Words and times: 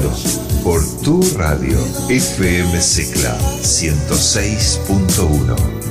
Por 0.64 0.82
tu 1.02 1.20
radio. 1.36 1.78
FM 2.08 2.80
Secla 2.80 3.36
106.1. 3.60 5.85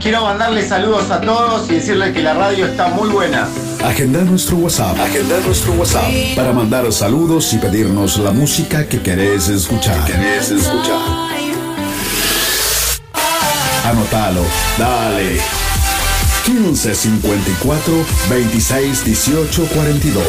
quiero 0.00 0.24
mandarles 0.24 0.68
saludos 0.68 1.10
a 1.10 1.20
todos 1.20 1.70
y 1.70 1.74
decirles 1.74 2.12
que 2.12 2.22
la 2.22 2.34
radio 2.34 2.66
está 2.66 2.88
muy 2.88 3.08
buena. 3.10 3.48
Agenda 3.84 4.20
nuestro 4.22 4.56
WhatsApp. 4.56 4.98
Agenda 4.98 5.38
nuestro 5.44 5.72
WhatsApp. 5.72 6.10
Para 6.34 6.52
mandar 6.52 6.90
saludos 6.92 7.52
y 7.52 7.58
pedirnos 7.58 8.18
la 8.18 8.32
música 8.32 8.86
que 8.86 9.00
querés 9.00 9.48
escuchar. 9.48 10.04
querés 10.06 10.50
escuchar. 10.50 10.98
Anótalo. 13.84 14.42
Dale. 14.78 15.40
15 16.44 16.94
54 16.94 17.94
26 18.28 19.04
18 19.04 19.64
42. 19.66 20.22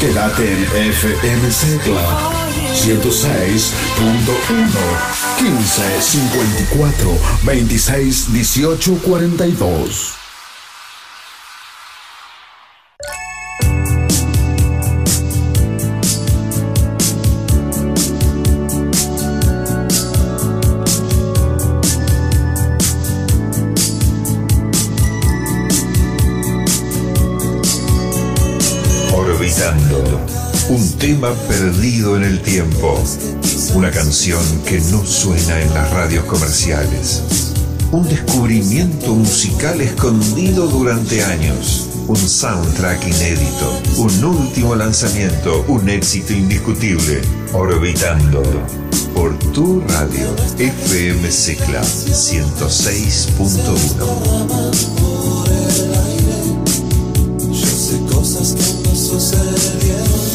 Quédate 0.00 0.52
en 0.52 0.90
FM 0.90 1.50
Secla 1.50 2.30
106.1 2.74 5.25
15 5.38 6.18
54 6.32 7.18
26 7.44 8.28
18 8.32 8.96
42. 9.00 10.15
Que 34.26 34.80
no 34.90 35.06
suena 35.06 35.62
en 35.62 35.72
las 35.72 35.88
radios 35.92 36.24
comerciales. 36.24 37.22
Un 37.92 38.08
descubrimiento 38.08 39.14
musical 39.14 39.80
escondido 39.80 40.66
durante 40.66 41.22
años. 41.22 41.86
Un 42.08 42.16
soundtrack 42.16 43.06
inédito. 43.06 43.80
Un 43.98 44.24
último 44.24 44.74
lanzamiento. 44.74 45.64
Un 45.68 45.88
éxito 45.88 46.32
indiscutible. 46.32 47.20
Orbitando. 47.52 48.42
Por 49.14 49.38
tu 49.52 49.80
radio. 49.82 50.34
FM 50.58 51.30
Secla 51.30 51.82
106.1. 51.82 53.46
Yo 57.52 57.66
sé 57.66 58.00
cosas 58.12 58.54
que 58.54 58.88
no 58.88 58.96
sucedieron. 58.96 60.26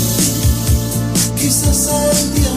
Quizás 1.36 1.90
el 2.14 2.32
tiempo 2.32 2.51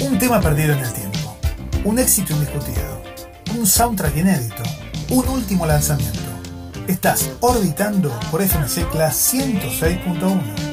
Un 0.00 0.18
tema 0.20 0.40
perdido 0.40 0.74
en 0.74 0.78
el 0.78 0.92
tiempo, 0.92 1.36
un 1.82 1.98
éxito 1.98 2.34
indiscutido, 2.34 3.02
un 3.58 3.66
soundtrack 3.66 4.16
inédito, 4.16 4.62
un 5.10 5.28
último 5.28 5.66
lanzamiento. 5.66 6.20
Estás 6.86 7.30
orbitando 7.40 8.16
por 8.30 8.42
FM 8.42 8.68
Secla 8.68 9.10
106.1. 9.10 10.65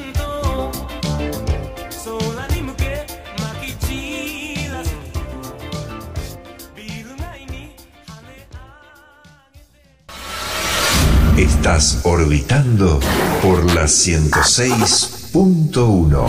orbitando 12.24 12.98
por 13.42 13.74
la 13.74 13.84
106.1. 13.84 16.26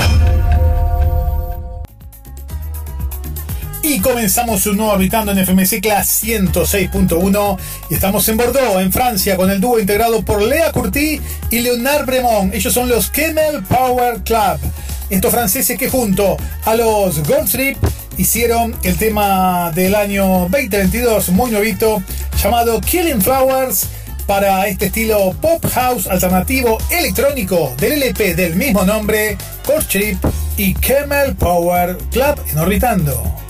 Y 3.82 4.02
comenzamos 4.02 4.66
un 4.66 4.76
nuevo 4.76 4.92
Orbitando 4.92 5.32
en 5.32 5.38
FM 5.38 5.66
Secla 5.66 6.02
106.1 6.02 7.58
y 7.90 7.94
estamos 7.94 8.28
en 8.28 8.36
Bordeaux, 8.36 8.82
en 8.82 8.92
Francia, 8.92 9.38
con 9.38 9.50
el 9.50 9.62
dúo 9.62 9.80
integrado 9.80 10.22
por 10.26 10.42
Lea 10.42 10.74
Curti 10.74 11.22
y 11.50 11.60
Leonard 11.60 12.06
Bremont. 12.06 12.54
Ellos 12.54 12.74
son 12.74 12.90
los 12.90 13.10
Kemmel 13.10 13.64
Power 13.64 14.22
Club. 14.24 14.60
Estos 15.10 15.32
franceses 15.32 15.80
que 15.80 15.90
junto 15.90 16.36
a 16.66 16.76
los 16.76 17.26
Gold 17.26 17.50
Trip 17.50 17.78
hicieron 18.18 18.76
el 18.84 18.98
tema 18.98 19.72
del 19.74 19.96
año 19.96 20.50
2022, 20.52 21.30
muy 21.30 21.52
nuevito, 21.52 22.04
llamado 22.44 22.82
Killing 22.82 23.22
Flowers 23.22 23.88
para 24.26 24.68
este 24.68 24.88
estilo 24.88 25.34
pop 25.42 25.64
house 25.74 26.08
alternativo 26.08 26.78
electrónico 26.90 27.74
del 27.78 27.94
LP 28.04 28.36
del 28.36 28.56
mismo 28.56 28.84
nombre, 28.84 29.38
Gold 29.66 29.88
Trip 29.88 30.18
y 30.58 30.74
Kemmel 30.74 31.36
Power 31.36 31.98
Club 32.12 32.36
en 32.52 32.58
Orbitando. 32.58 33.45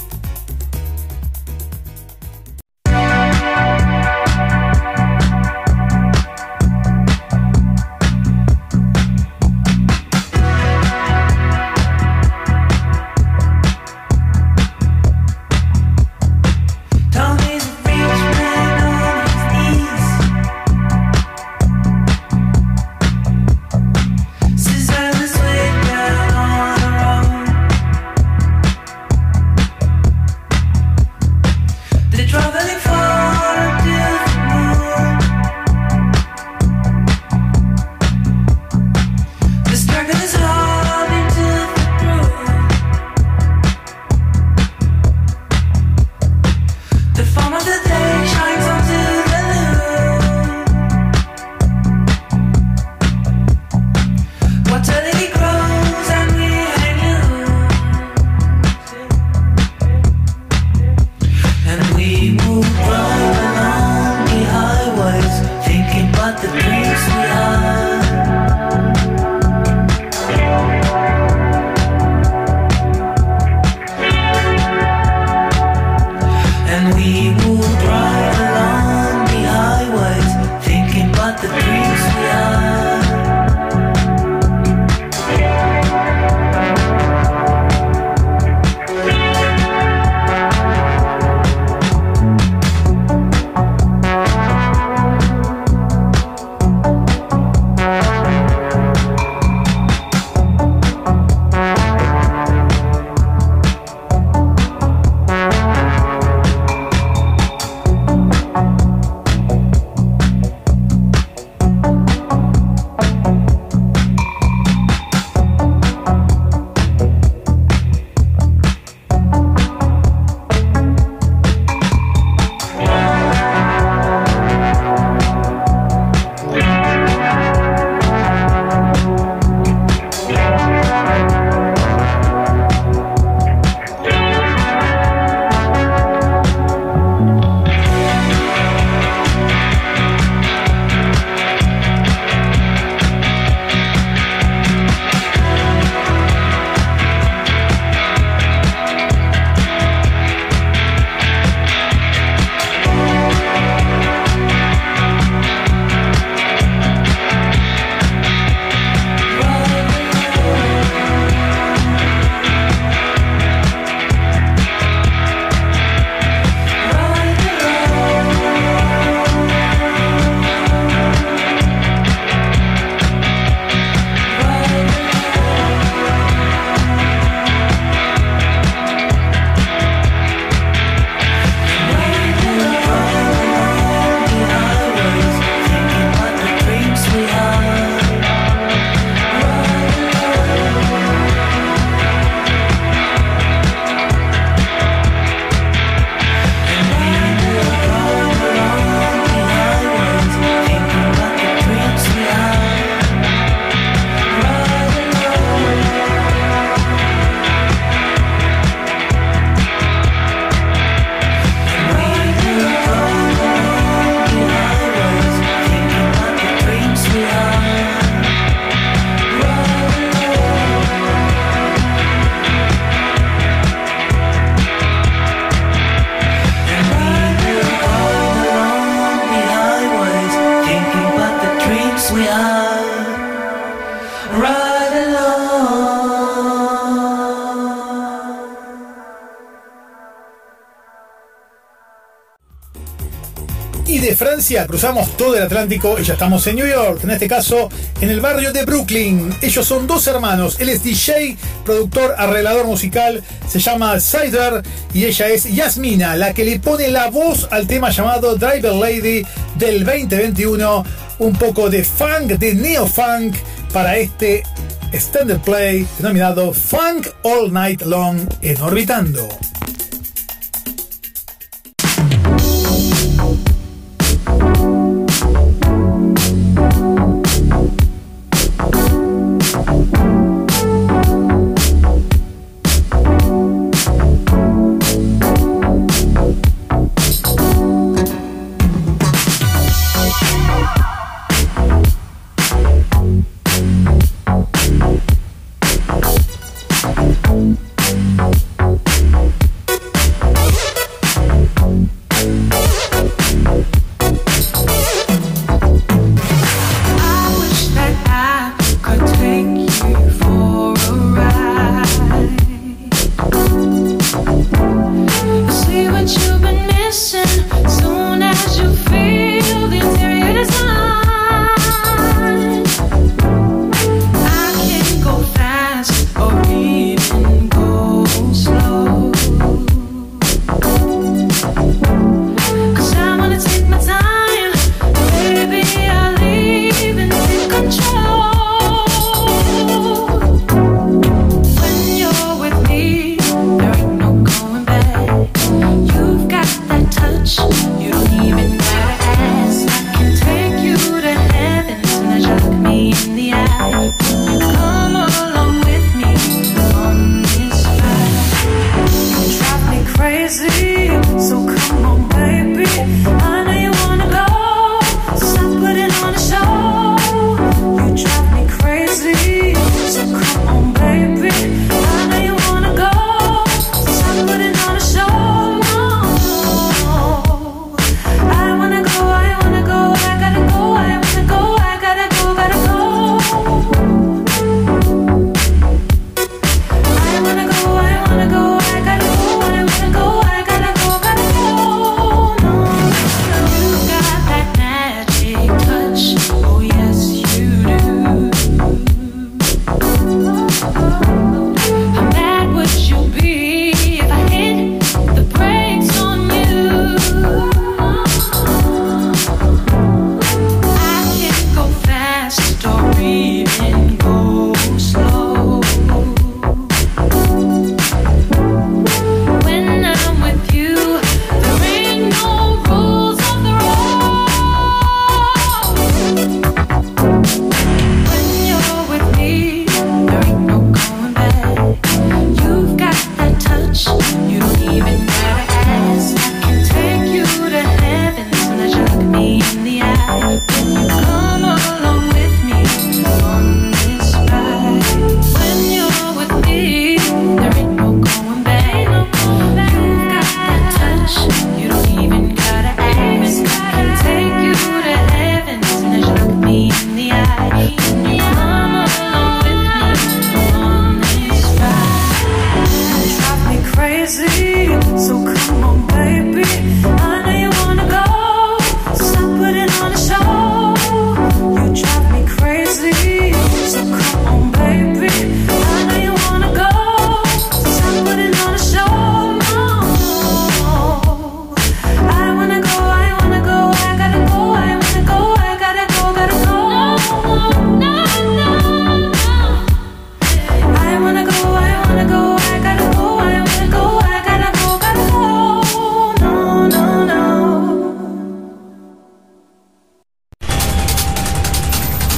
cruzamos 244.67 245.17
todo 245.17 245.35
el 245.35 245.43
Atlántico 245.43 245.97
y 245.99 246.03
ya 246.03 246.13
estamos 246.13 246.45
en 246.45 246.57
New 246.57 246.67
York, 246.67 246.99
en 247.03 247.09
este 247.09 247.27
caso 247.27 247.67
en 247.99 248.11
el 248.11 248.21
barrio 248.21 248.53
de 248.53 248.63
Brooklyn. 248.63 249.33
Ellos 249.41 249.65
son 249.65 249.87
dos 249.87 250.05
hermanos, 250.05 250.57
él 250.59 250.69
es 250.69 250.83
DJ, 250.83 251.35
productor, 251.65 252.13
arreglador 252.15 252.67
musical, 252.67 253.23
se 253.47 253.59
llama 253.59 253.99
Cider 253.99 254.61
y 254.93 255.05
ella 255.05 255.29
es 255.29 255.45
Yasmina, 255.45 256.15
la 256.15 256.33
que 256.33 256.45
le 256.45 256.59
pone 256.59 256.89
la 256.89 257.09
voz 257.09 257.47
al 257.49 257.65
tema 257.65 257.89
llamado 257.89 258.35
Driver 258.35 258.73
Lady 258.73 259.25
del 259.57 259.83
2021, 259.83 260.85
un 261.19 261.33
poco 261.33 261.69
de 261.71 261.83
funk, 261.83 262.33
de 262.37 262.53
neo-funk 262.53 263.35
para 263.73 263.97
este 263.97 264.43
extended 264.91 265.39
play 265.39 265.87
denominado 265.97 266.53
Funk 266.53 267.07
All 267.23 267.51
Night 267.51 267.81
Long 267.81 268.19
en 268.41 268.61
Orbitando. 268.61 269.27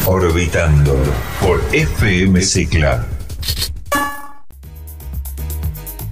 Orbitando 0.09 0.95
por 1.41 1.61
FM 1.73 2.41
Cicla. 2.41 3.05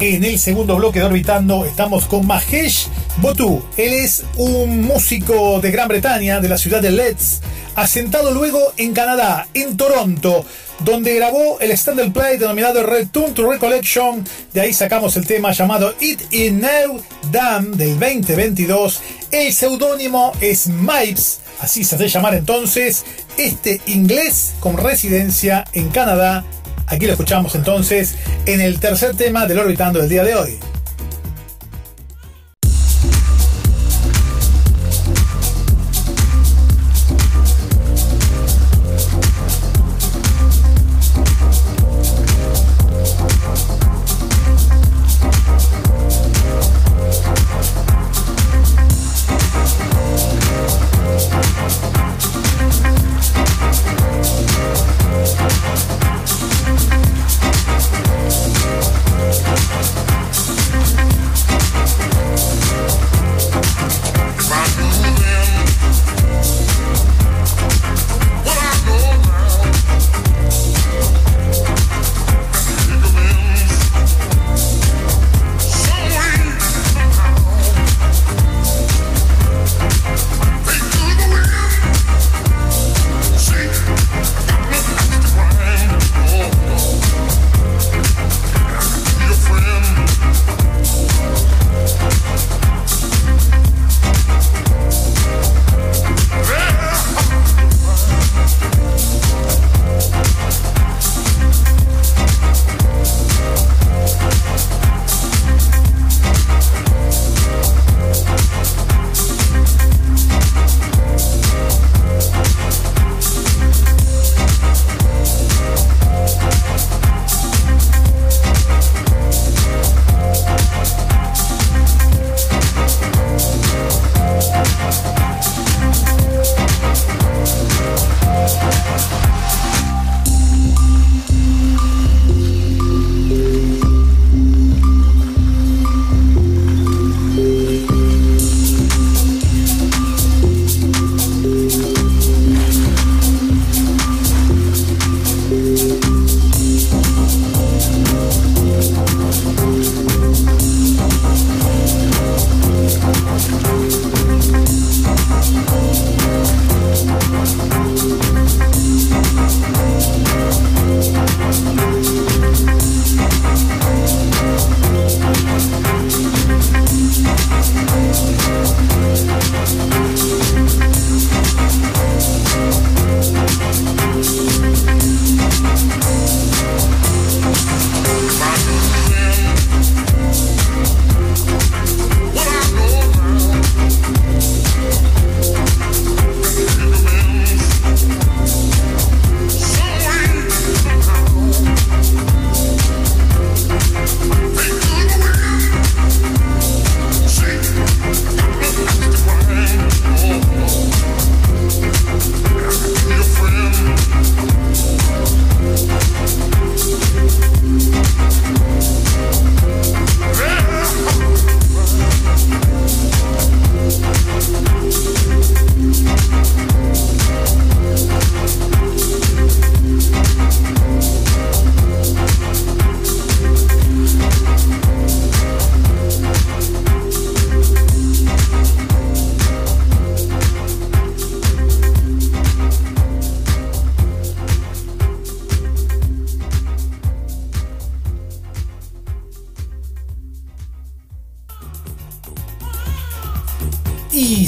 En 0.02 0.26
el 0.26 0.38
segundo 0.38 0.76
bloque 0.76 1.00
de 1.00 1.06
Orbitando 1.06 1.64
estamos 1.64 2.04
con 2.06 2.28
Mahesh 2.28 2.90
Botu. 3.22 3.64
Él 3.78 3.94
es 3.94 4.26
un 4.36 4.82
músico 4.82 5.62
de 5.62 5.72
Gran 5.72 5.88
Bretaña, 5.88 6.42
de 6.42 6.50
la 6.50 6.58
ciudad 6.58 6.82
de 6.82 6.92
Leeds, 6.92 7.40
asentado 7.76 8.32
luego 8.32 8.74
en 8.76 8.92
Canadá, 8.92 9.48
en 9.54 9.78
Toronto, 9.78 10.46
donde 10.80 11.16
grabó 11.16 11.62
el 11.62 11.72
stand-up 11.72 12.12
play 12.12 12.38
denominado 12.38 12.86
Return 12.86 13.34
to 13.34 13.50
Recollection. 13.50 14.26
De 14.54 14.60
ahí 14.60 14.74
sacamos 14.74 15.16
el 15.16 15.26
tema 15.26 15.54
llamado 15.54 15.96
It 16.02 16.22
In 16.34 16.60
Now 16.60 17.02
Damn 17.32 17.78
del 17.78 17.98
2022. 17.98 19.02
El 19.32 19.54
seudónimo 19.54 20.34
es 20.42 20.68
Mipes, 20.68 21.40
así 21.62 21.86
se 21.86 21.96
hace 21.96 22.10
llamar 22.10 22.36
entonces 22.36 23.06
este 23.38 23.82
inglés 23.88 24.56
con 24.60 24.78
residencia 24.78 25.66
en 25.74 25.90
Canadá. 25.90 26.44
Aquí 26.88 27.06
lo 27.06 27.14
escuchamos 27.14 27.56
entonces 27.56 28.16
en 28.46 28.62
el 28.62 28.80
tercer 28.80 29.16
tema 29.16 29.46
del 29.46 29.60
Orbitando 29.60 30.00
del 30.00 30.10
día 30.10 30.24
de 30.24 30.36
hoy. 30.36 30.60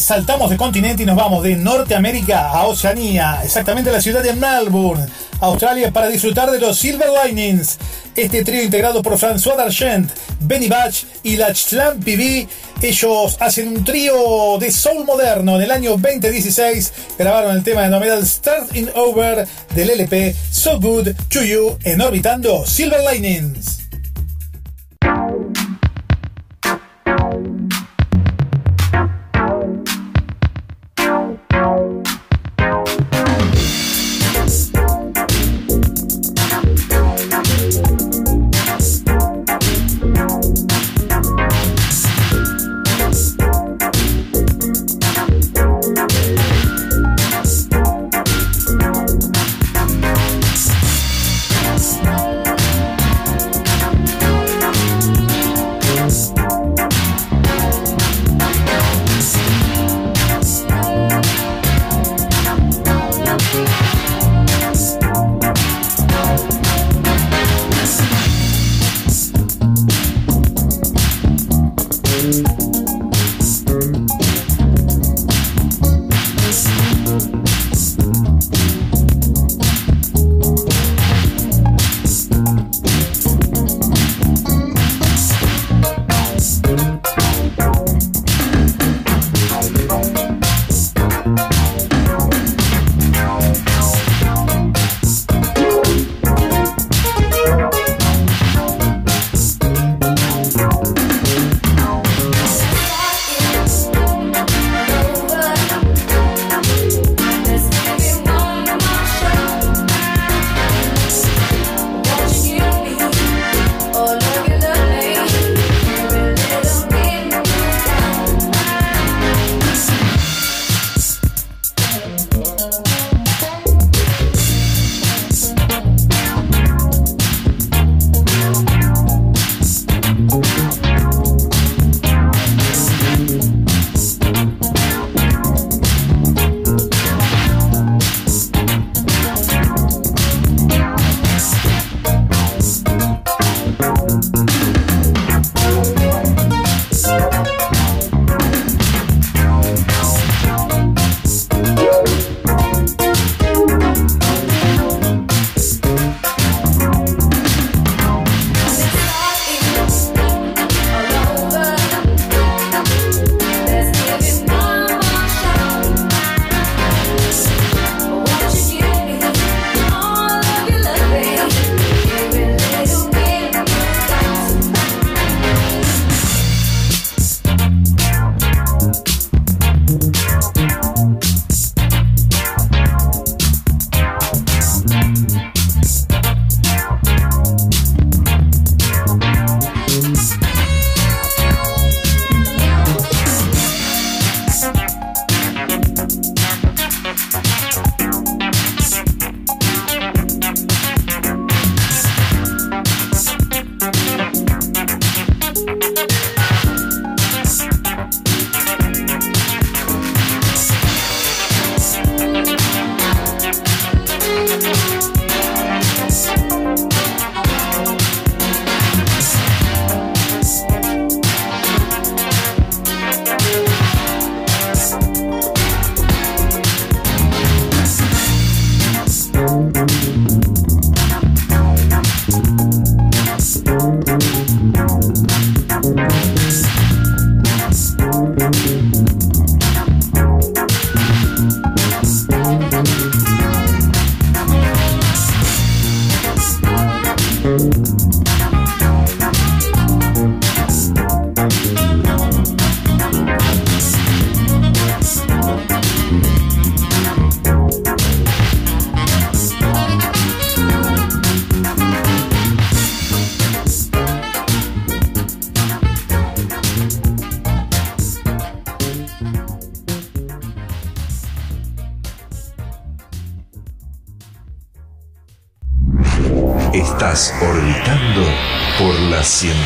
Saltamos 0.08 0.50
de 0.50 0.56
continente 0.56 1.04
y 1.04 1.06
nos 1.06 1.18
vamos 1.18 1.44
de 1.44 1.58
Norteamérica 1.58 2.48
a 2.48 2.66
Oceanía, 2.66 3.42
exactamente 3.44 3.90
a 3.90 3.94
la 3.94 4.00
ciudad 4.00 4.24
de 4.24 4.32
Melbourne, 4.32 5.06
Australia, 5.42 5.92
para 5.92 6.08
disfrutar 6.08 6.50
de 6.50 6.62
los 6.62 6.80
Silver 6.80 7.10
Linings. 7.26 7.78
Este 8.16 8.46
trío 8.46 8.64
integrado 8.64 9.04
por 9.04 9.18
François 9.18 9.58
Dargent, 9.58 10.10
Benny 10.40 10.70
Batch 10.70 11.04
y 11.24 11.36
la 11.36 11.48
PB. 11.48 12.48
Ellos 12.82 13.36
hacen 13.42 13.68
un 13.68 13.84
trío 13.84 14.58
de 14.58 14.72
soul 14.72 15.04
moderno. 15.04 15.58
En 15.58 15.64
el 15.64 15.72
año 15.72 15.98
2016 15.98 16.94
grabaron 17.20 17.58
el 17.58 17.66
tema 17.66 17.82
denominado 17.82 18.26
Starting 18.26 18.88
Over 18.96 19.46
del 19.76 19.90
LP 19.90 20.34
So 20.50 20.80
Good 20.80 21.10
to 21.28 21.44
You 21.44 21.78
en 21.84 22.00
Orbitando 22.00 22.66
Silver 22.66 23.02
Linings. 23.12 23.77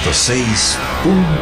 106.1. 0.03 1.41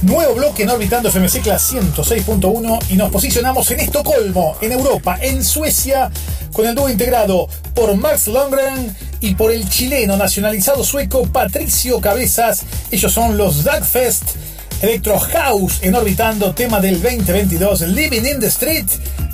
Nuevo 0.00 0.34
bloque 0.34 0.62
en 0.62 0.70
Orbitando 0.70 1.10
FM 1.10 1.28
Class 1.28 1.74
106.1 1.74 2.78
y 2.88 2.96
nos 2.96 3.10
posicionamos 3.10 3.70
en 3.70 3.80
Estocolmo, 3.80 4.56
en 4.62 4.72
Europa, 4.72 5.18
en 5.20 5.44
Suecia, 5.44 6.10
con 6.54 6.66
el 6.66 6.74
dúo 6.74 6.88
integrado 6.88 7.48
por 7.74 7.94
Max 7.94 8.28
Lundgren 8.28 8.96
y 9.20 9.34
por 9.34 9.52
el 9.52 9.68
chileno 9.68 10.16
nacionalizado 10.16 10.84
sueco 10.84 11.26
Patricio 11.26 12.00
Cabezas. 12.00 12.64
Ellos 12.90 13.12
son 13.12 13.36
los 13.36 13.62
Dugfest. 13.62 14.36
Electro 14.82 15.16
House 15.16 15.78
en 15.82 15.94
Orbitando, 15.94 16.54
tema 16.54 16.80
del 16.80 17.00
2022, 17.00 17.82
Living 17.82 18.24
in 18.24 18.40
the 18.40 18.48
Street, 18.48 18.86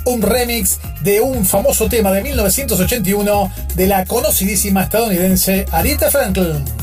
un 0.05 0.21
remix 0.21 0.77
de 1.01 1.21
un 1.21 1.45
famoso 1.45 1.87
tema 1.87 2.11
de 2.11 2.21
1981 2.21 3.51
de 3.75 3.87
la 3.87 4.05
conocidísima 4.05 4.83
estadounidense 4.83 5.65
Aretha 5.71 6.09
Franklin. 6.11 6.78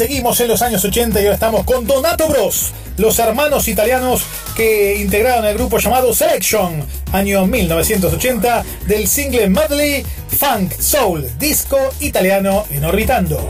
Seguimos 0.00 0.40
en 0.40 0.48
los 0.48 0.62
años 0.62 0.82
80 0.82 1.20
y 1.20 1.24
ahora 1.24 1.34
estamos 1.34 1.62
con 1.66 1.86
Donato 1.86 2.26
Bros, 2.26 2.72
los 2.96 3.18
hermanos 3.18 3.68
italianos 3.68 4.22
que 4.56 4.96
integraron 4.96 5.44
el 5.44 5.52
grupo 5.52 5.76
llamado 5.76 6.14
Selection, 6.14 6.86
año 7.12 7.46
1980, 7.46 8.64
del 8.86 9.06
single 9.06 9.50
medley 9.50 10.02
Funk, 10.28 10.72
Soul, 10.72 11.30
Disco 11.38 11.76
Italiano 12.00 12.64
en 12.70 12.86
Orbitando. 12.86 13.46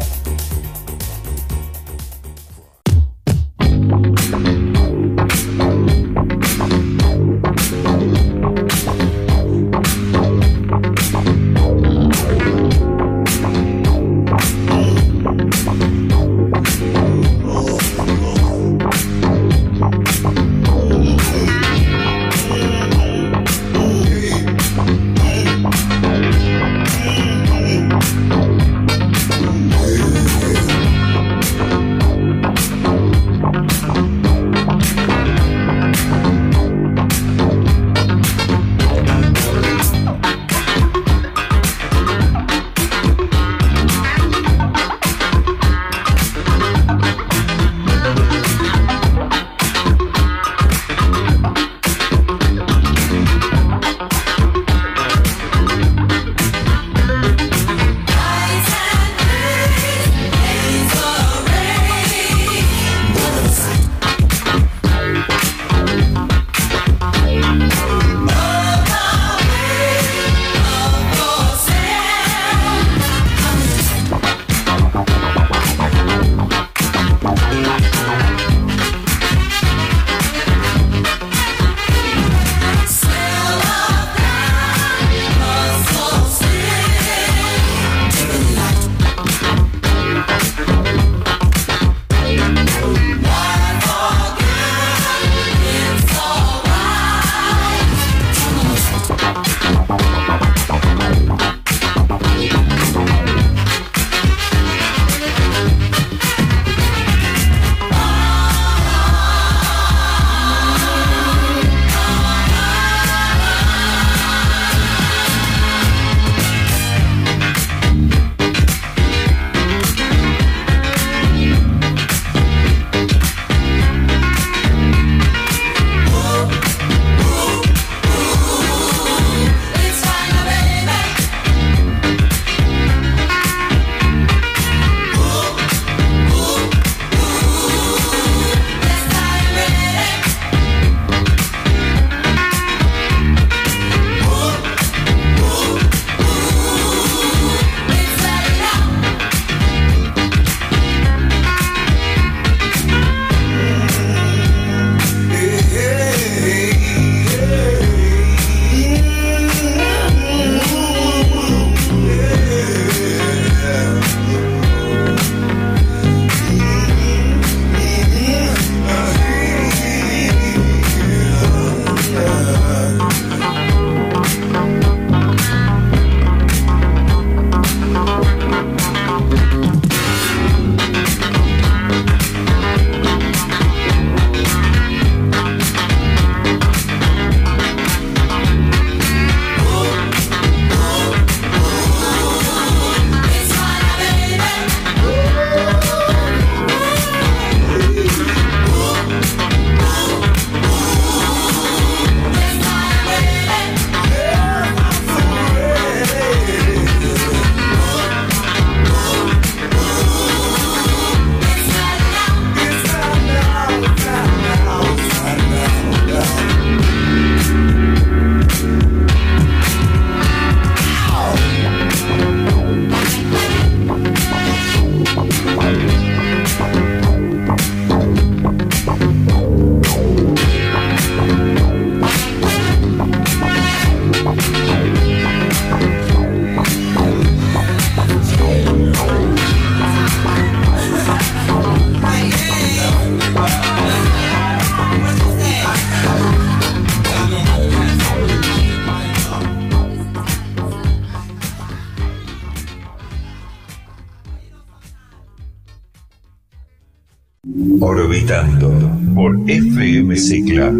FM 259.46 260.16
Secla. 260.16 260.72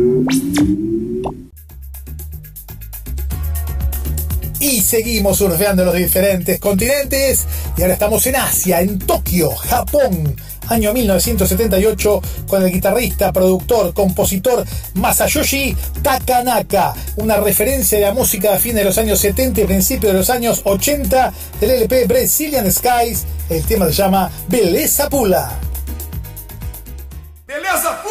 Y 4.60 4.80
seguimos 4.82 5.38
surfeando 5.38 5.84
los 5.84 5.94
diferentes 5.94 6.58
continentes. 6.60 7.46
Y 7.76 7.82
ahora 7.82 7.94
estamos 7.94 8.26
en 8.26 8.36
Asia, 8.36 8.80
en 8.80 8.98
Tokio, 8.98 9.50
Japón. 9.50 10.36
Año 10.68 10.92
1978, 10.92 12.22
con 12.46 12.62
el 12.62 12.72
guitarrista, 12.72 13.32
productor, 13.32 13.92
compositor 13.92 14.64
Masayoshi 14.94 15.76
Takanaka. 16.02 16.94
Una 17.16 17.38
referencia 17.38 17.98
de 17.98 18.04
la 18.04 18.14
música 18.14 18.54
a 18.54 18.58
fines 18.58 18.76
de 18.76 18.84
los 18.84 18.98
años 18.98 19.18
70 19.18 19.62
y 19.62 19.64
principios 19.64 20.12
de 20.12 20.18
los 20.18 20.30
años 20.30 20.60
80 20.64 21.32
del 21.60 21.70
LP 21.70 22.06
Brazilian 22.06 22.70
Skies. 22.70 23.24
El 23.48 23.64
tema 23.64 23.86
se 23.86 23.92
llama 23.92 24.30
Beleza 24.48 25.08
Pula. 25.08 25.58
Beleza 27.50 28.00
pura, 28.04 28.09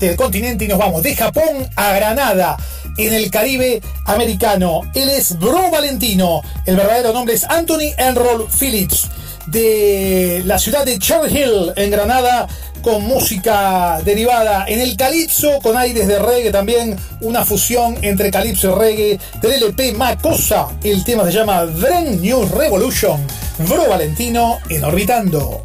parte 0.00 0.06
del 0.06 0.16
continente 0.16 0.64
y 0.64 0.68
nos 0.68 0.78
vamos 0.78 1.02
de 1.02 1.14
Japón 1.14 1.68
a 1.76 1.92
Granada, 1.92 2.56
en 2.96 3.12
el 3.12 3.30
Caribe 3.30 3.82
americano. 4.06 4.80
Él 4.94 5.10
es 5.10 5.38
Bro 5.38 5.70
Valentino, 5.70 6.40
el 6.64 6.76
verdadero 6.76 7.12
nombre 7.12 7.34
es 7.34 7.44
Anthony 7.44 7.92
Enroll 7.98 8.48
Phillips, 8.48 9.08
de 9.46 10.42
la 10.46 10.58
ciudad 10.58 10.86
de 10.86 10.98
Cherry 10.98 11.36
Hill, 11.36 11.72
en 11.76 11.90
Granada, 11.90 12.46
con 12.80 13.04
música 13.04 14.00
derivada 14.02 14.64
en 14.66 14.80
el 14.80 14.96
calipso, 14.96 15.58
con 15.62 15.76
aires 15.76 16.08
de 16.08 16.18
reggae 16.18 16.50
también, 16.50 16.96
una 17.20 17.44
fusión 17.44 17.98
entre 18.00 18.30
calipso 18.30 18.70
y 18.70 18.78
reggae 18.78 19.20
del 19.42 19.62
LP 19.62 19.92
Macosa. 19.92 20.68
El 20.82 21.04
tema 21.04 21.24
se 21.26 21.32
llama 21.32 21.64
Brand 21.64 22.20
New 22.22 22.48
Revolution. 22.56 23.20
Bro 23.68 23.86
Valentino 23.88 24.60
en 24.70 24.82
Orbitando. 24.82 25.60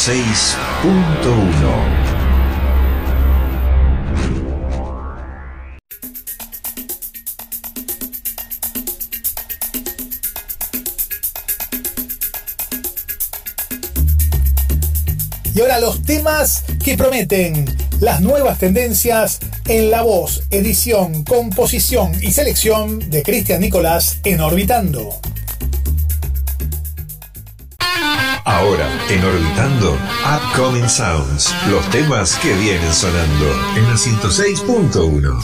106.1. 0.00 0.56
Y 15.54 15.60
ahora 15.60 15.80
los 15.80 16.02
temas 16.02 16.64
que 16.82 16.96
prometen 16.96 17.66
las 18.00 18.22
nuevas 18.22 18.58
tendencias 18.58 19.40
en 19.68 19.90
la 19.90 20.00
voz, 20.00 20.44
edición, 20.50 21.24
composición 21.24 22.12
y 22.22 22.32
selección 22.32 23.10
de 23.10 23.22
Cristian 23.22 23.60
Nicolás 23.60 24.20
en 24.24 24.40
Orbitando. 24.40 25.20
Ahora, 28.60 28.86
en 29.08 29.24
Orbitando, 29.24 29.96
Upcoming 30.22 30.86
Sounds, 30.86 31.50
los 31.70 31.88
temas 31.88 32.36
que 32.36 32.52
vienen 32.52 32.92
sonando 32.92 33.46
en 33.74 33.88
la 33.88 33.94
106.1. 33.94 35.42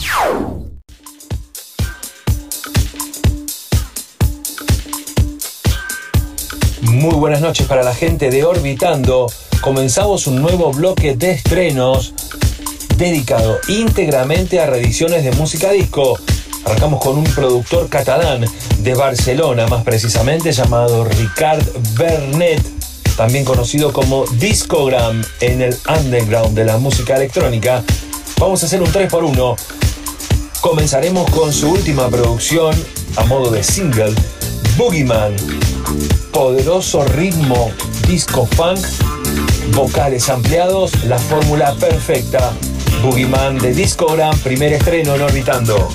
Muy 6.82 7.14
buenas 7.14 7.40
noches 7.40 7.66
para 7.66 7.82
la 7.82 7.94
gente 7.94 8.28
de 8.28 8.44
Orbitando. 8.44 9.28
Comenzamos 9.62 10.26
un 10.26 10.42
nuevo 10.42 10.70
bloque 10.72 11.16
de 11.16 11.30
estrenos 11.30 12.12
dedicado 12.98 13.60
íntegramente 13.68 14.60
a 14.60 14.66
reediciones 14.66 15.24
de 15.24 15.32
música 15.32 15.70
disco. 15.70 16.18
Arrancamos 16.66 17.00
con 17.00 17.16
un 17.16 17.24
productor 17.24 17.88
catalán 17.88 18.44
de 18.80 18.94
Barcelona, 18.94 19.66
más 19.68 19.84
precisamente 19.84 20.52
llamado 20.52 21.06
Ricard 21.06 21.64
Bernet, 21.96 22.75
también 23.16 23.44
conocido 23.44 23.92
como 23.92 24.24
Discogram 24.38 25.24
en 25.40 25.62
el 25.62 25.76
underground 25.88 26.54
de 26.54 26.64
la 26.64 26.78
música 26.78 27.16
electrónica. 27.16 27.82
Vamos 28.38 28.62
a 28.62 28.66
hacer 28.66 28.82
un 28.82 28.88
3x1. 28.88 29.56
Comenzaremos 30.60 31.30
con 31.30 31.52
su 31.52 31.70
última 31.70 32.08
producción 32.08 32.74
a 33.16 33.24
modo 33.24 33.50
de 33.50 33.62
single, 33.62 34.14
Boogeyman. 34.76 35.34
Poderoso 36.32 37.04
ritmo 37.04 37.70
disco 38.06 38.46
funk, 38.46 38.78
vocales 39.74 40.28
ampliados, 40.28 40.92
la 41.04 41.18
fórmula 41.18 41.74
perfecta. 41.74 42.52
Boogeyman 43.02 43.58
de 43.58 43.74
Discogram, 43.74 44.38
primer 44.40 44.72
estreno 44.74 45.14
en 45.14 45.22
Orbitando. 45.22 45.88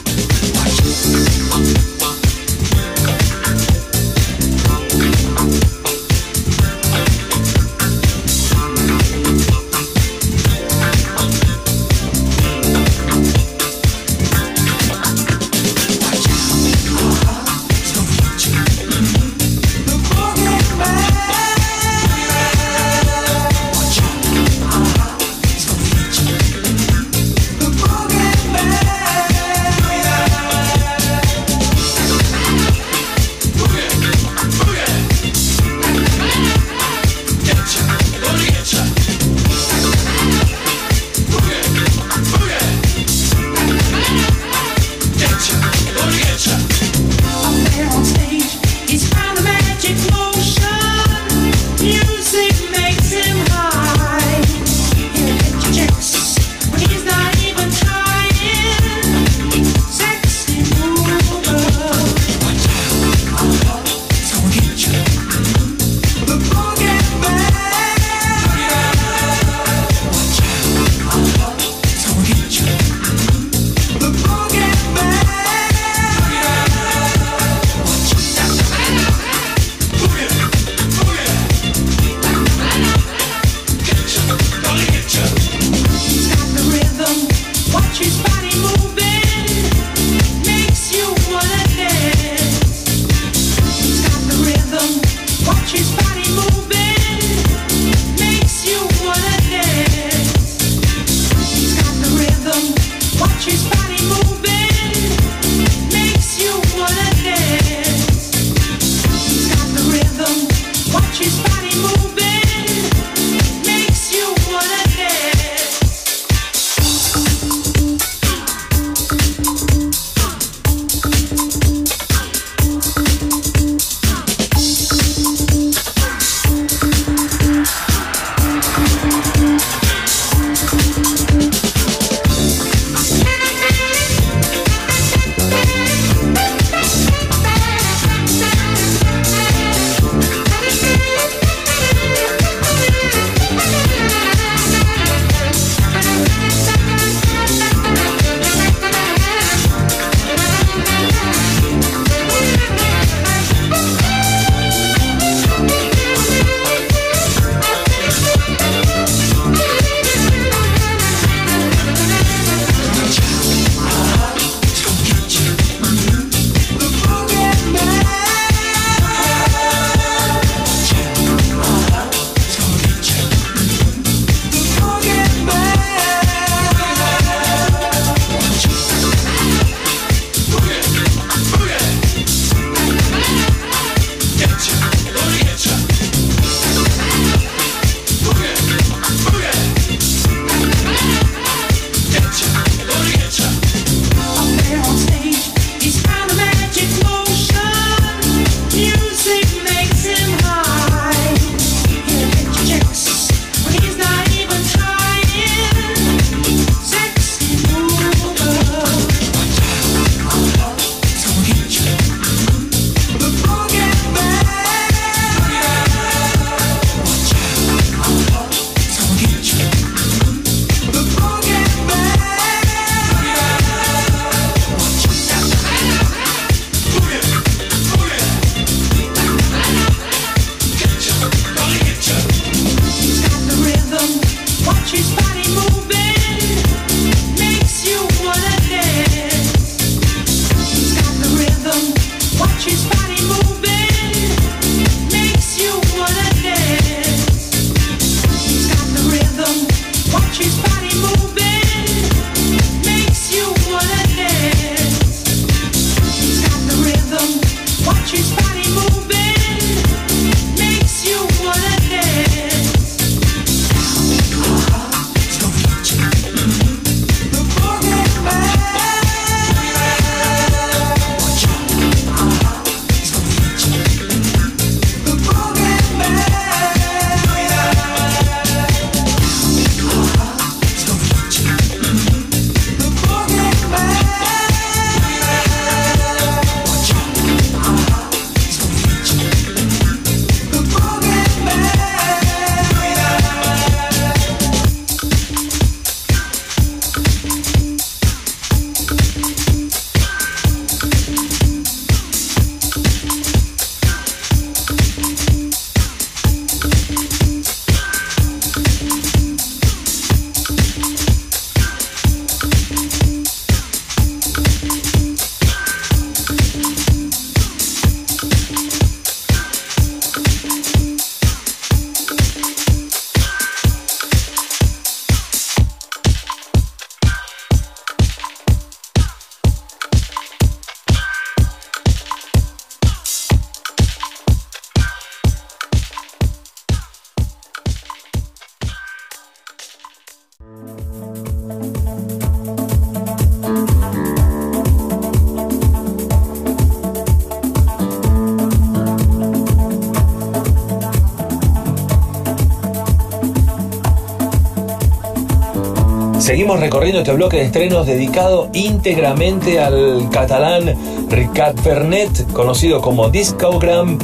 Seguimos 356.32 356.61
recorriendo 356.61 356.99
este 356.99 357.11
bloque 357.11 357.36
de 357.36 357.43
estrenos 357.43 357.86
dedicado 357.86 358.47
íntegramente 358.53 359.59
al 359.59 360.09
catalán 360.11 360.77
Ricard 361.09 361.59
Fernet, 361.59 362.32
conocido 362.32 362.79
como 362.79 363.09
Discogram. 363.09 363.99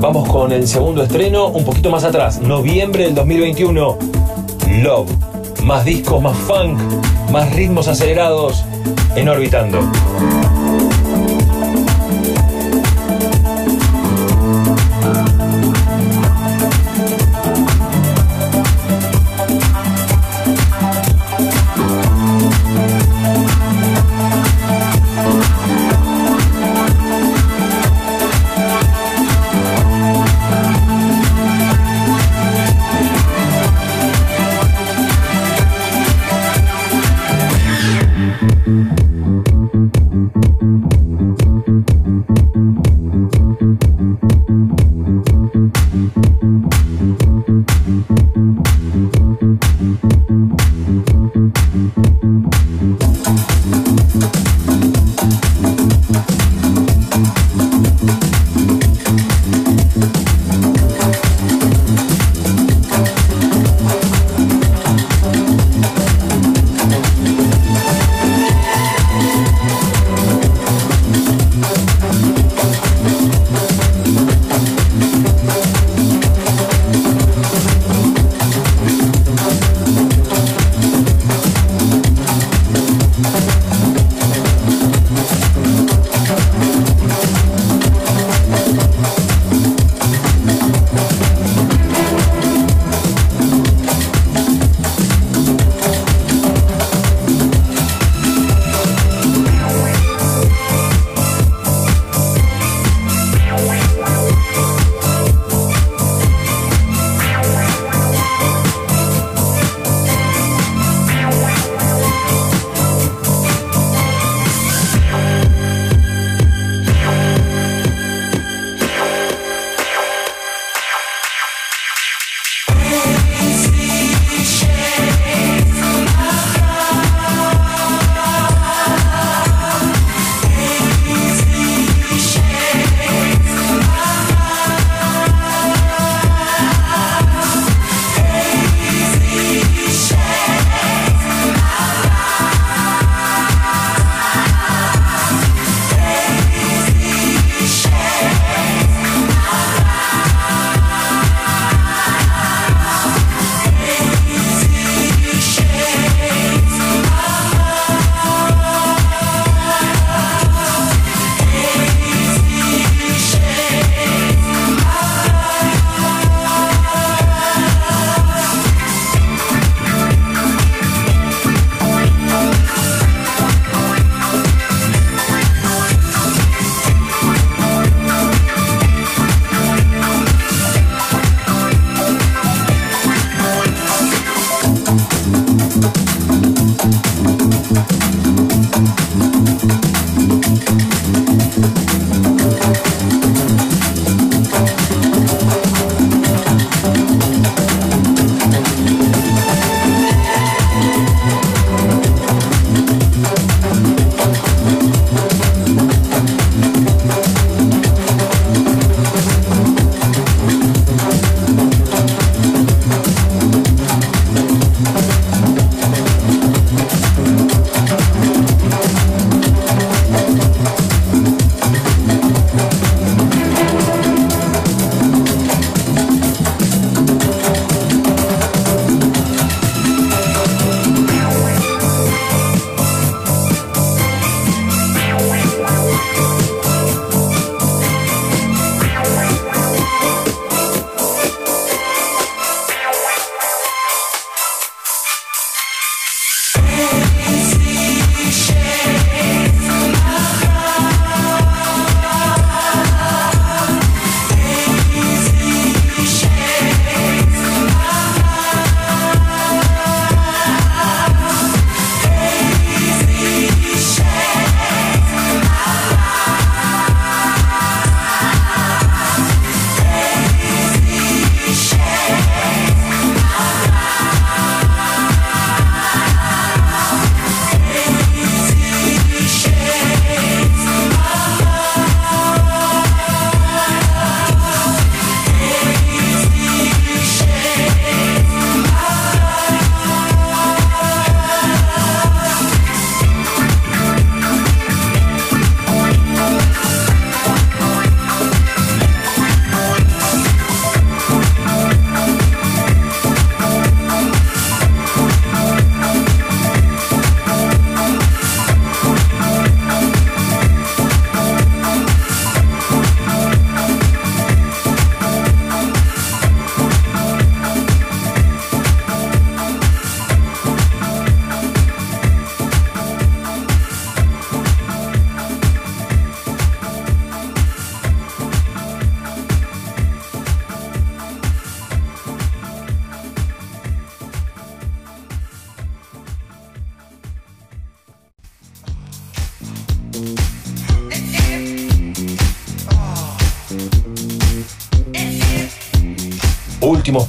Vamos 0.00 0.26
con 0.26 0.52
el 0.52 0.66
segundo 0.66 1.02
estreno, 1.02 1.48
un 1.48 1.66
poquito 1.66 1.90
más 1.90 2.04
atrás, 2.04 2.40
noviembre 2.40 3.04
del 3.04 3.14
2021. 3.14 3.98
Love. 4.82 5.10
Más 5.62 5.84
discos, 5.84 6.22
más 6.22 6.38
funk, 6.38 6.80
más 7.30 7.54
ritmos 7.54 7.88
acelerados 7.88 8.64
en 9.14 9.28
Orbitando. 9.28 9.80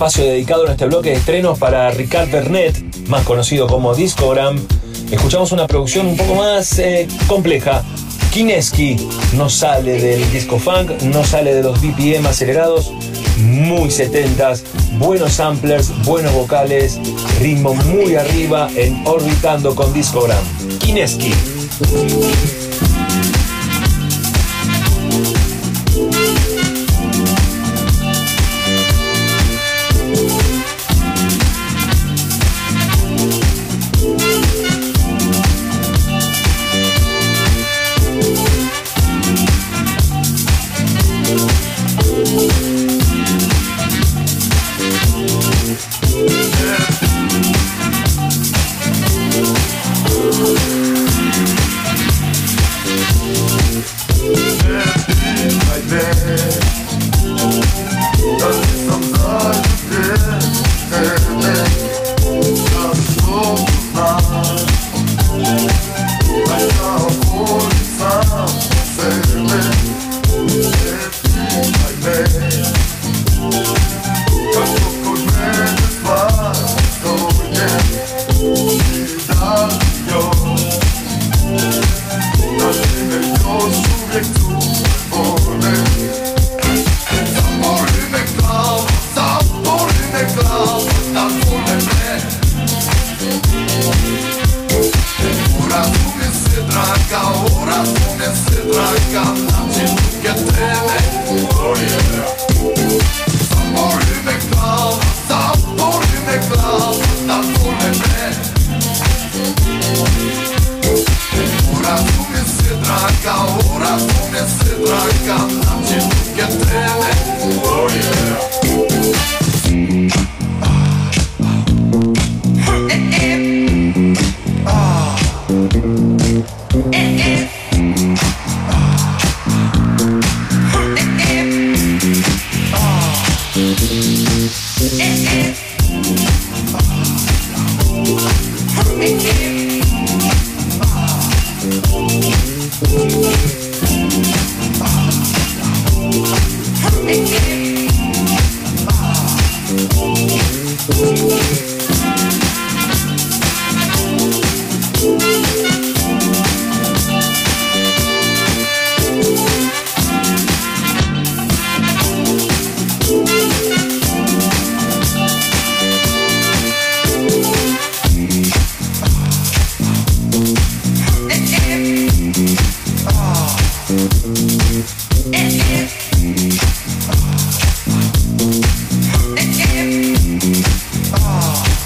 Espacio 0.02 0.26
dedicado 0.26 0.66
en 0.66 0.72
este 0.72 0.88
bloque 0.88 1.10
de 1.12 1.18
estrenos 1.18 1.60
para 1.60 1.92
Ricard 1.92 2.32
Bernet, 2.32 2.76
más 3.08 3.24
conocido 3.24 3.68
como 3.68 3.94
Discogram. 3.94 4.60
Escuchamos 5.12 5.52
una 5.52 5.68
producción 5.68 6.08
un 6.08 6.18
poco 6.18 6.34
más 6.34 6.80
eh, 6.80 7.08
compleja. 7.28 7.84
Kineski 8.34 8.96
no 9.34 9.48
sale 9.48 10.02
del 10.02 10.32
disco 10.32 10.58
funk, 10.58 10.90
no 11.04 11.24
sale 11.24 11.54
de 11.54 11.62
los 11.62 11.80
BPM 11.80 12.26
acelerados, 12.26 12.92
muy 13.38 13.90
70s, 13.90 14.64
buenos 14.98 15.34
samplers, 15.34 15.92
buenos 16.04 16.34
vocales, 16.34 17.00
ritmo 17.40 17.76
muy 17.76 18.16
arriba 18.16 18.72
en 18.76 19.06
Orbitando 19.06 19.76
con 19.76 19.94
Discogram. 19.94 20.44
Kineski. 20.80 21.32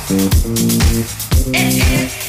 It 0.08 1.56
is. 1.56 2.25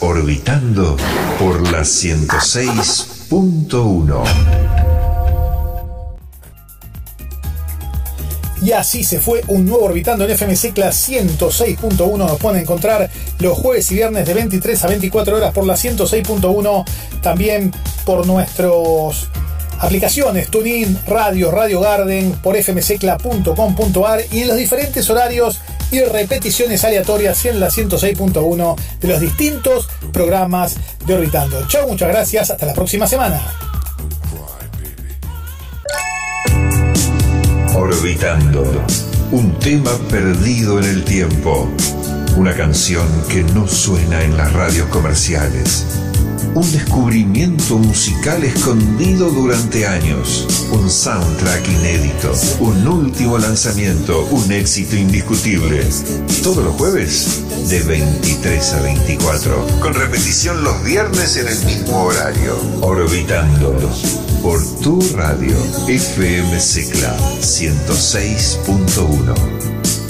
Orbitando 0.00 0.98
por 1.38 1.72
la 1.72 1.80
106.1. 1.80 4.22
Y 8.62 8.72
así 8.72 9.02
se 9.02 9.18
fue 9.18 9.40
un 9.46 9.64
nuevo 9.64 9.86
Orbitando 9.86 10.26
en 10.26 10.32
FM 10.32 10.54
Class 10.74 11.08
106.1. 11.08 12.18
Nos 12.18 12.38
pueden 12.38 12.60
encontrar 12.60 13.08
los 13.38 13.56
jueves 13.56 13.90
y 13.92 13.94
viernes 13.94 14.26
de 14.26 14.34
23 14.34 14.84
a 14.84 14.88
24 14.88 15.38
horas 15.38 15.54
por 15.54 15.64
la 15.64 15.72
106.1. 15.72 16.84
También 17.22 17.72
por 18.04 18.26
nuestros 18.26 19.30
aplicaciones 19.78 20.48
TuneIn, 20.48 20.98
Radio, 21.06 21.50
Radio 21.50 21.80
Garden, 21.80 22.32
por 22.42 22.62
fmsecla.com.ar 22.62 24.20
y 24.30 24.42
en 24.42 24.48
los 24.48 24.58
diferentes 24.58 25.08
horarios 25.08 25.62
y 25.92 26.00
repeticiones 26.00 26.82
aleatorias 26.84 27.44
en 27.44 27.60
la 27.60 27.68
106.1 27.68 28.76
de 29.00 29.08
los 29.08 29.20
distintos 29.20 29.88
programas 30.12 30.76
de 31.06 31.14
Orbitando. 31.14 31.68
Chao, 31.68 31.86
muchas 31.86 32.08
gracias. 32.08 32.50
Hasta 32.50 32.66
la 32.66 32.74
próxima 32.74 33.06
semana. 33.06 33.40
Orbitando. 37.74 38.64
Un 39.32 39.58
tema 39.58 39.90
perdido 40.10 40.78
en 40.78 40.84
el 40.84 41.04
tiempo. 41.04 41.68
Una 42.36 42.54
canción 42.54 43.06
que 43.28 43.42
no 43.42 43.68
suena 43.68 44.22
en 44.22 44.36
las 44.36 44.52
radios 44.52 44.88
comerciales. 44.88 45.86
Un 46.54 46.70
descubrimiento 46.70 47.78
musical 47.78 48.44
escondido 48.44 49.30
durante 49.30 49.86
años. 49.86 50.46
Un 50.70 50.90
soundtrack 50.90 51.66
inédito. 51.66 52.34
Un 52.60 52.86
último 52.86 53.38
lanzamiento. 53.38 54.26
Un 54.30 54.52
éxito 54.52 54.96
indiscutible. 54.96 55.82
Todos 56.42 56.62
los 56.62 56.74
jueves 56.74 57.42
de 57.70 57.82
23 57.84 58.72
a 58.74 58.82
24. 58.82 59.66
Con 59.80 59.94
repetición 59.94 60.62
los 60.62 60.84
viernes 60.84 61.38
en 61.38 61.48
el 61.48 61.58
mismo 61.64 62.02
horario. 62.02 62.54
Orbitando. 62.82 63.74
Por 64.42 64.62
tu 64.80 65.00
radio. 65.16 65.56
FM 65.88 66.60
Secla 66.60 67.16
106.1. 67.40 70.01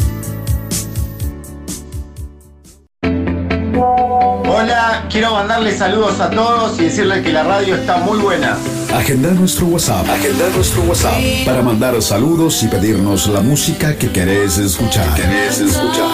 Quiero 5.11 5.34
mandarles 5.34 5.78
saludos 5.78 6.20
a 6.20 6.30
todos 6.30 6.78
y 6.78 6.84
decirles 6.84 7.22
que 7.22 7.32
la 7.32 7.43
radio 7.43 7.76
está 7.76 7.99
muy 7.99 8.18
buena. 8.18 8.57
Agenda 8.95 9.30
nuestro 9.30 9.66
WhatsApp. 9.66 10.09
Agenda 10.09 10.49
nuestro 10.55 10.82
WhatsApp 10.82 11.20
para 11.45 11.62
mandar 11.62 12.01
saludos 12.03 12.62
y 12.62 12.68
pedirnos 12.68 13.26
la 13.28 13.40
música 13.40 13.97
que 13.97 14.11
querés 14.11 14.59
escuchar. 14.59 15.14
querés 15.14 15.61
escuchar. 15.61 16.07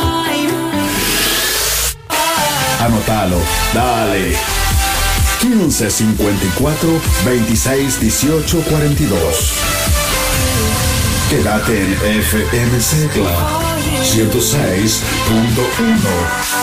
Anótalo. 2.80 3.38
Dale. 3.74 4.36
15 5.40 5.90
54 5.90 6.88
26 7.24 8.00
18 8.00 8.60
42. 8.68 9.52
Quédate 11.30 11.82
en 11.82 12.20
FM 12.20 12.80
Secla 12.80 13.67
106.1 13.96 15.02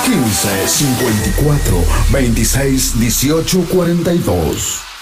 15 0.06 0.86
54 1.00 1.86
26 2.12 2.96
18 2.96 3.66
42. 3.66 4.95